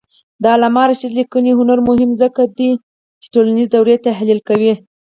د 0.41 0.43
علامه 0.55 0.83
رشاد 0.89 1.11
لیکنی 1.19 1.51
هنر 1.59 1.79
مهم 1.89 2.09
دی 2.19 2.19
ځکه 2.23 2.41
چې 3.23 3.27
ټولنیز 3.33 3.67
دورې 3.71 3.95
تحلیل 4.07 4.39
کوي. 4.47 4.73